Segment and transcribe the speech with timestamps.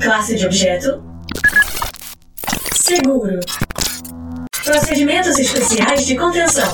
[0.00, 1.02] Classe de objeto:
[2.74, 3.40] Seguro.
[4.64, 6.72] Procedimentos especiais de contenção.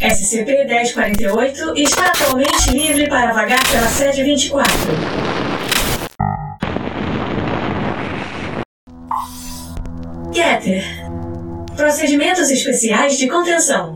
[0.00, 4.72] SCP-1048 está atualmente livre para vagar pela sede 24.
[10.32, 10.84] Getter.
[11.76, 13.95] Procedimentos especiais de contenção.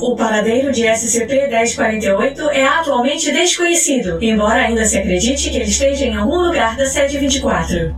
[0.00, 6.14] O paradeiro de SCP-1048 é atualmente desconhecido, embora ainda se acredite que ele esteja em
[6.14, 7.94] algum lugar da sede 24.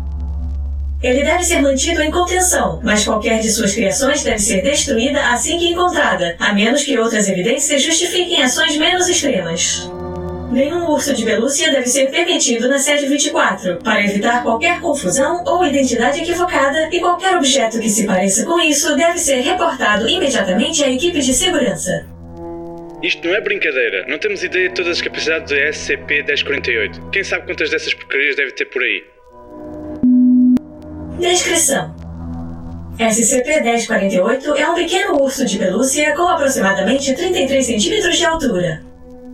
[1.03, 5.59] Ele deve ser mantido em contenção, mas qualquer de suas criações deve ser destruída assim
[5.59, 9.91] que encontrada, a menos que outras evidências justifiquem ações menos extremas.
[10.51, 15.67] Nenhum urso de pelúcia deve ser permitido na sede 24, para evitar qualquer confusão ou
[15.67, 20.91] identidade equivocada, e qualquer objeto que se pareça com isso deve ser reportado imediatamente à
[20.91, 22.07] equipe de segurança.
[23.03, 24.07] Isto não é brincadeira.
[24.09, 27.11] Não temos ideia de todas as capacidades da SCP-1048.
[27.11, 29.05] Quem sabe quantas dessas porcarias deve ter por aí?
[31.21, 31.95] Descrição:
[32.99, 38.88] SCP-1048 é um pequeno urso de pelúcia com aproximadamente 33 centímetros de altura.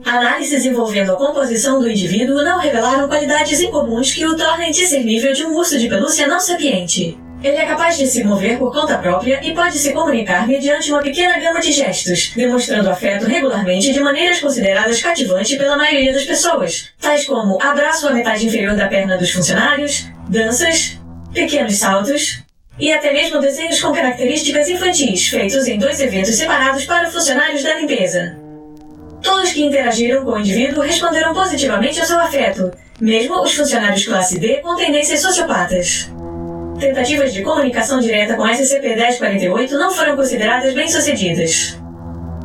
[0.04, 5.44] Análises envolvendo a composição do indivíduo não revelaram qualidades incomuns que o tornem discernível de
[5.44, 7.18] um urso de pelúcia não sapiente.
[7.42, 11.02] Ele é capaz de se mover por conta própria e pode se comunicar mediante uma
[11.02, 16.90] pequena gama de gestos, demonstrando afeto regularmente de maneiras consideradas cativantes pela maioria das pessoas,
[17.00, 20.98] tais como abraço à metade inferior da perna dos funcionários, danças,
[21.32, 22.42] pequenos saltos
[22.78, 27.74] e até mesmo desenhos com características infantis feitos em dois eventos separados para funcionários da
[27.74, 28.43] limpeza.
[29.24, 32.70] Todos que interagiram com o indivíduo responderam positivamente ao seu afeto,
[33.00, 36.12] mesmo os funcionários classe D com tendências sociopatas.
[36.78, 41.80] Tentativas de comunicação direta com SCP-1048 não foram consideradas bem-sucedidas.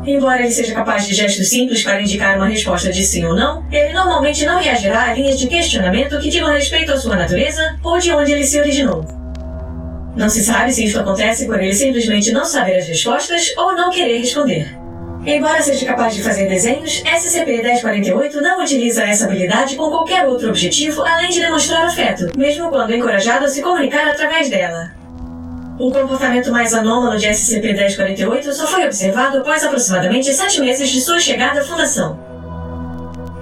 [0.06, 3.66] Embora ele seja capaz de gestos simples para indicar uma resposta de sim ou não,
[3.70, 8.00] ele normalmente não reagirá a linhas de questionamento que digam respeito à sua natureza ou
[8.00, 9.06] de onde ele se originou.
[10.16, 13.90] Não se sabe se isto acontece por ele simplesmente não saber as respostas ou não
[13.90, 14.79] querer responder.
[15.25, 21.03] Embora seja capaz de fazer desenhos, SCP-1048 não utiliza essa habilidade com qualquer outro objetivo
[21.03, 24.91] além de demonstrar afeto, mesmo quando encorajado a se comunicar através dela.
[25.78, 31.19] O comportamento mais anômalo de SCP-1048 só foi observado após aproximadamente sete meses de sua
[31.19, 32.19] chegada à Fundação.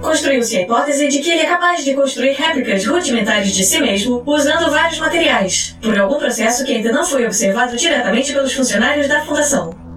[0.00, 4.22] Construiu-se a hipótese de que ele é capaz de construir réplicas rudimentares de si mesmo
[4.26, 9.24] usando vários materiais, por algum processo que ainda não foi observado diretamente pelos funcionários da
[9.24, 9.87] Fundação.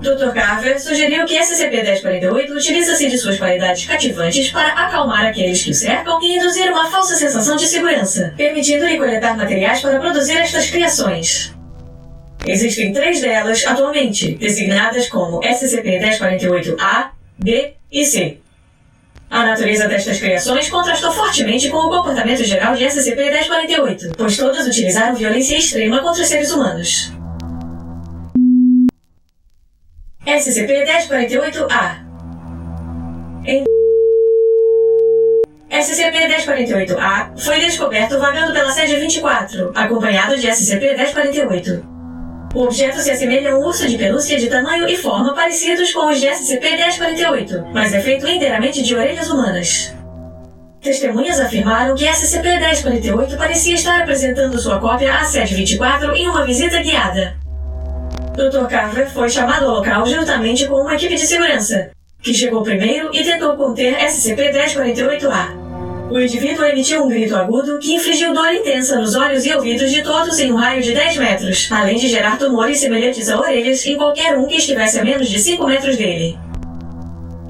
[0.00, 0.32] Dr.
[0.32, 6.22] Carver sugeriu que SCP-1048 utiliza-se de suas qualidades cativantes para acalmar aqueles que o cercam
[6.22, 11.52] e induzir uma falsa sensação de segurança, permitindo-lhe coletar materiais para produzir estas criações.
[12.46, 18.38] Existem três delas atualmente, designadas como SCP-1048-A, B e C.
[19.28, 25.16] A natureza destas criações contrastou fortemente com o comportamento geral de SCP-1048, pois todas utilizaram
[25.16, 27.17] violência extrema contra os seres humanos.
[30.28, 31.96] SCP-1048-A
[33.46, 33.64] em
[35.70, 41.82] SCP-1048-A foi descoberto vagando pela sede 24, acompanhado de SCP-1048.
[42.54, 46.10] O objeto se assemelha a um urso de pelúcia de tamanho e forma parecidos com
[46.10, 49.94] os de SCP-1048, mas é feito inteiramente de orelhas humanas.
[50.82, 56.82] Testemunhas afirmaram que SCP-1048 parecia estar apresentando sua cópia à Sede 24 em uma visita
[56.82, 57.37] guiada.
[58.38, 58.68] Dr.
[58.68, 61.90] Carver foi chamado ao local juntamente com uma equipe de segurança,
[62.22, 65.68] que chegou primeiro e tentou conter SCP-1048-A.
[66.08, 70.02] O indivíduo emitiu um grito agudo que infligiu dor intensa nos olhos e ouvidos de
[70.02, 73.96] todos em um raio de 10 metros, além de gerar tumores semelhantes a orelhas em
[73.96, 76.38] qualquer um que estivesse a menos de 5 metros dele.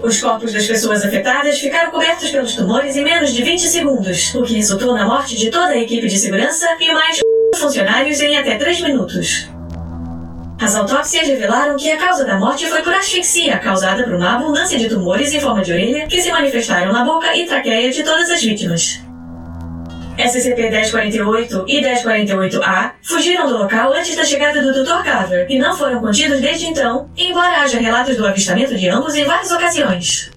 [0.02, 4.42] Os corpos das pessoas afetadas ficaram cobertos pelos tumores em menos de 20 segundos, o
[4.42, 7.20] que resultou na morte de toda a equipe de segurança e mais
[7.56, 9.57] funcionários em até 3 minutos.
[10.60, 14.76] As autópsias revelaram que a causa da morte foi por asfixia causada por uma abundância
[14.76, 18.28] de tumores em forma de orelha que se manifestaram na boca e traqueia de todas
[18.28, 19.00] as vítimas.
[20.18, 25.04] SCP-1048 e 1048-A fugiram do local antes da chegada do Dr.
[25.04, 29.24] Carver e não foram contidos desde então, embora haja relatos do avistamento de ambos em
[29.24, 30.32] várias ocasiões.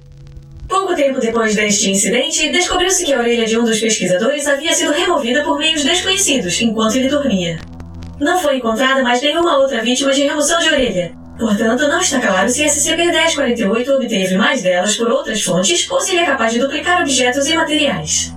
[0.69, 4.93] Pouco tempo depois deste incidente, descobriu-se que a orelha de um dos pesquisadores havia sido
[4.93, 7.57] removida por meios desconhecidos enquanto ele dormia.
[8.21, 11.11] Não foi encontrada mais nenhuma outra vítima de remoção de orelha.
[11.39, 16.21] Portanto, não está claro se SCP-1048 obteve mais delas por outras fontes ou se ele
[16.21, 18.31] é capaz de duplicar objetos e materiais.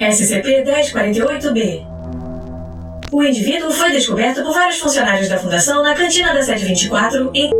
[0.00, 1.86] SCP-1048-B
[3.12, 7.50] O indivíduo foi descoberto por vários funcionários da Fundação na cantina da sede 24 em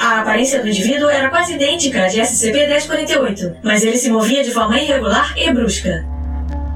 [0.00, 4.50] a aparência do indivíduo era quase idêntica à de SCP-1048, mas ele se movia de
[4.50, 6.13] forma irregular e brusca.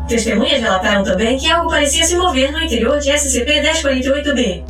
[0.08, 4.64] Testemunhas relataram também que algo parecia se mover no interior de SCP-1048-B.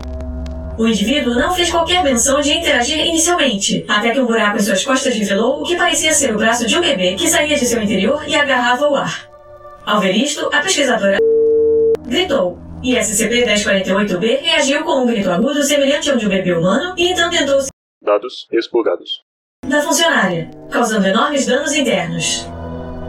[0.76, 4.84] O indivíduo não fez qualquer menção de interagir inicialmente, até que um buraco em suas
[4.84, 7.80] costas revelou o que parecia ser o braço de um bebê que saía de seu
[7.80, 9.28] interior e agarrava o ar.
[9.86, 11.18] Ao ver isto, a pesquisadora
[12.04, 17.12] gritou, e SCP-1048-B reagiu com um grito agudo semelhante ao de um bebê humano e
[17.12, 17.68] então tentou se
[18.02, 19.22] Dados expurgados.
[19.66, 22.46] da funcionária, causando enormes danos internos.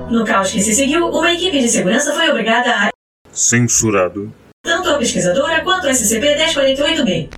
[0.10, 2.90] No caos que se seguiu, uma equipe de segurança foi obrigada a
[3.32, 4.34] Censurado.
[4.64, 7.30] tanto a pesquisadora quanto o SCP-1048-B.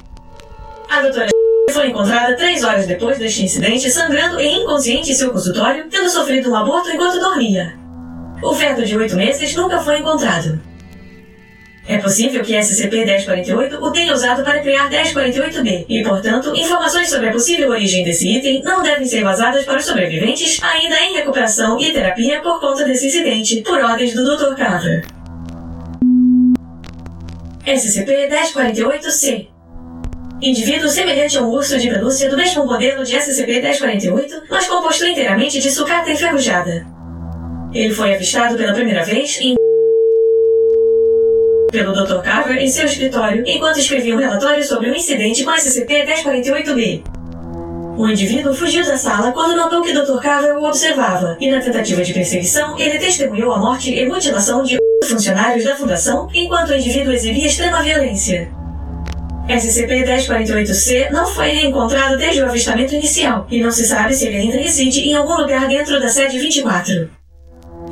[0.90, 1.28] A doutora
[1.74, 6.50] foi encontrada três horas depois deste incidente, sangrando e inconsciente em seu consultório, tendo sofrido
[6.50, 7.78] um aborto enquanto dormia.
[8.42, 10.60] O feto de oito meses nunca foi encontrado.
[11.88, 17.32] É possível que SCP-1048 o tenha usado para criar 1048-B, e, portanto, informações sobre a
[17.32, 21.92] possível origem desse item não devem ser vazadas para os sobreviventes ainda em recuperação e
[21.92, 24.56] terapia por conta desse incidente, por ordens do Dr.
[24.56, 25.06] Carver.
[27.66, 29.48] SCP-1048-C
[30.42, 35.60] Indivíduo semelhante a um urso de pelúcia do mesmo modelo de SCP-1048, mas composto inteiramente
[35.60, 36.86] de sucata enferrujada.
[37.72, 39.56] Ele foi avistado pela primeira vez em
[41.72, 42.22] pelo Dr.
[42.22, 47.04] Carver em seu escritório enquanto escrevia um relatório sobre o incidente com SCP-1048-B.
[47.98, 50.20] O indivíduo fugiu da sala quando notou que Dr.
[50.22, 54.78] Carver o observava, e na tentativa de perseguição, ele testemunhou a morte e mutilação de
[55.08, 58.50] funcionários da fundação enquanto o indivíduo exibia extrema violência.
[59.48, 64.58] SCP-1048-C não foi reencontrado desde o avistamento inicial, e não se sabe se ele ainda
[64.58, 67.21] reside em algum lugar dentro da sede 24.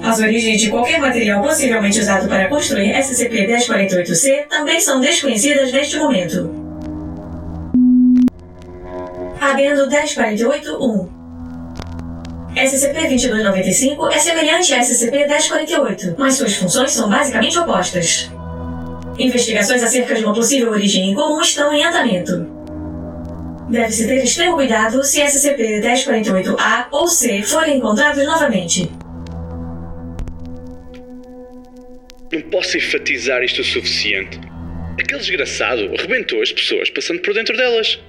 [0.04, 6.50] As origens de qualquer material possivelmente usado para construir SCP-1048-C também são desconhecidas neste momento.
[9.40, 11.20] Adendo 1048-1
[12.56, 18.30] SCP-2295 é semelhante a SCP-1048, mas suas funções são basicamente opostas.
[19.18, 22.48] Investigações acerca de uma possível origem em comum estão em andamento.
[23.70, 28.92] Deve-se ter extremo cuidado se SCP-1048-A ou C forem encontrados novamente.
[32.32, 34.40] Não posso enfatizar isto o suficiente.
[35.00, 38.00] Aquele desgraçado arrebentou as pessoas passando por dentro delas.